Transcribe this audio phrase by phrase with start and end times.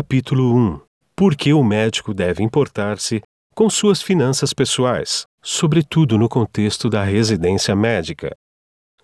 [0.00, 0.80] Capítulo 1
[1.16, 3.20] Por que o médico deve importar-se
[3.52, 8.30] com suas finanças pessoais, sobretudo no contexto da residência médica?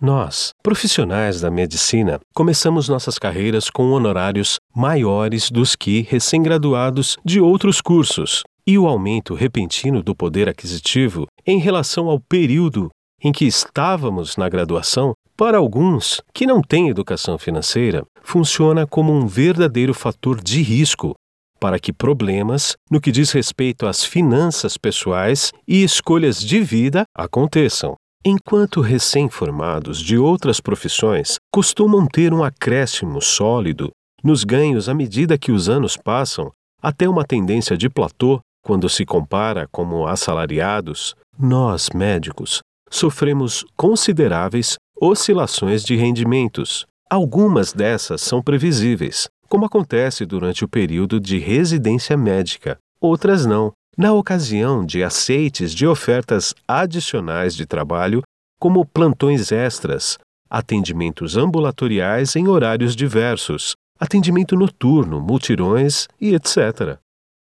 [0.00, 7.80] Nós, profissionais da medicina, começamos nossas carreiras com honorários maiores dos que recém-graduados de outros
[7.80, 12.90] cursos, e o aumento repentino do poder aquisitivo em relação ao período
[13.26, 19.26] em que estávamos na graduação, para alguns que não têm educação financeira, funciona como um
[19.26, 21.12] verdadeiro fator de risco
[21.58, 27.96] para que problemas no que diz respeito às finanças pessoais e escolhas de vida aconteçam.
[28.24, 33.90] Enquanto recém-formados de outras profissões costumam ter um acréscimo sólido
[34.22, 39.04] nos ganhos à medida que os anos passam, até uma tendência de platô quando se
[39.04, 46.86] compara como assalariados, nós, médicos, sofremos consideráveis oscilações de rendimentos.
[47.10, 54.12] Algumas dessas são previsíveis, como acontece durante o período de residência médica, outras não, na
[54.12, 58.22] ocasião de aceites de ofertas adicionais de trabalho,
[58.58, 60.18] como plantões extras,
[60.50, 66.98] atendimentos ambulatoriais em horários diversos, atendimento noturno, multirões e etc.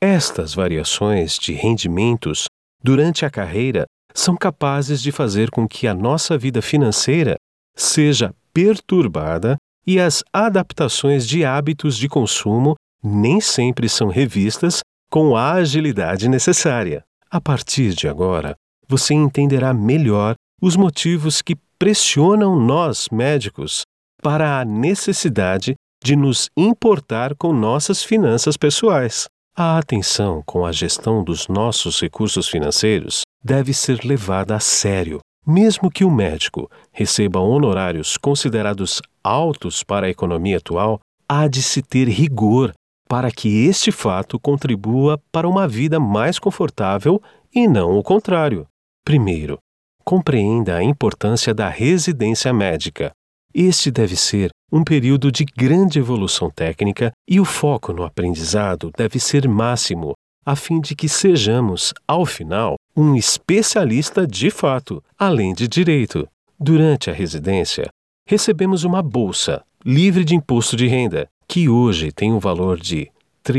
[0.00, 2.46] Estas variações de rendimentos
[2.82, 7.36] durante a carreira são capazes de fazer com que a nossa vida financeira
[7.76, 15.52] seja perturbada e as adaptações de hábitos de consumo nem sempre são revistas com a
[15.52, 17.04] agilidade necessária.
[17.30, 18.54] A partir de agora,
[18.88, 23.82] você entenderá melhor os motivos que pressionam nós, médicos,
[24.22, 29.26] para a necessidade de nos importar com nossas finanças pessoais.
[29.54, 35.18] A atenção com a gestão dos nossos recursos financeiros deve ser levada a sério.
[35.46, 41.82] Mesmo que o médico receba honorários considerados altos para a economia atual, há de se
[41.82, 42.72] ter rigor
[43.06, 47.20] para que este fato contribua para uma vida mais confortável
[47.54, 48.66] e não o contrário.
[49.04, 49.58] Primeiro,
[50.02, 53.12] compreenda a importância da residência médica.
[53.52, 59.20] Este deve ser um período de grande evolução técnica e o foco no aprendizado deve
[59.20, 60.14] ser máximo,
[60.46, 66.26] a fim de que sejamos, ao final, um especialista de fato, além de direito.
[66.58, 67.90] Durante a residência,
[68.26, 73.10] recebemos uma bolsa livre de imposto de renda, que hoje tem um valor de
[73.46, 73.52] R$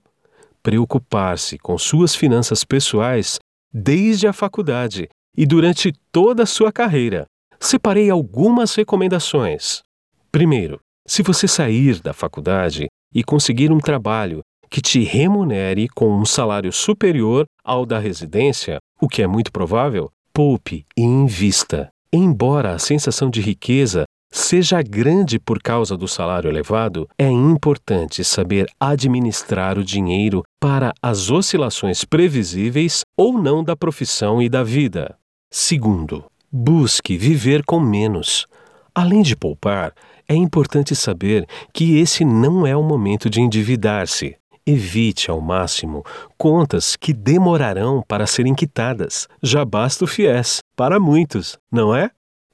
[0.62, 3.40] Preocupar-se com suas finanças pessoais
[3.74, 7.24] desde a faculdade e durante toda a sua carreira.
[7.58, 9.82] Separei algumas recomendações.
[10.30, 16.24] Primeiro, se você sair da faculdade e conseguir um trabalho que te remunere com um
[16.24, 21.88] salário superior ao da residência, o que é muito provável, poupe e invista.
[22.12, 28.66] Embora a sensação de riqueza seja grande por causa do salário elevado, é importante saber
[28.78, 35.16] administrar o dinheiro para as oscilações previsíveis ou não da profissão e da vida.
[35.50, 38.46] Segundo, busque viver com menos.
[38.94, 39.92] Além de poupar,
[40.28, 44.36] é importante saber que esse não é o momento de endividar-se.
[44.66, 46.04] Evite ao máximo
[46.36, 49.26] contas que demorarão para serem quitadas.
[49.42, 52.10] Já basta o FIES, para muitos, não é?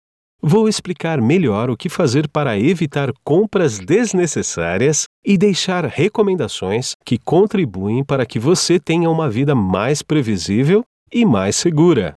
[0.47, 8.03] vou explicar melhor o que fazer para evitar compras desnecessárias e deixar recomendações que contribuem
[8.03, 12.13] para que você tenha uma vida mais previsível e mais segura.